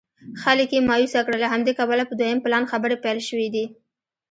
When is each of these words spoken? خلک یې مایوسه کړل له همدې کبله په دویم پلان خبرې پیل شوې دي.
خلک 0.41 0.69
یې 0.75 0.81
مایوسه 0.89 1.19
کړل 1.25 1.39
له 1.43 1.47
همدې 1.53 1.71
کبله 1.79 2.03
په 2.07 2.13
دویم 2.19 2.39
پلان 2.43 2.63
خبرې 2.71 2.97
پیل 3.03 3.19
شوې 3.29 3.47
دي. 3.55 3.65